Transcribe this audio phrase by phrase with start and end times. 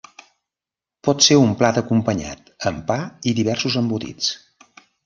[1.09, 2.99] Pot ser un plat acompanyat amb pa
[3.33, 4.35] i diversos embotits.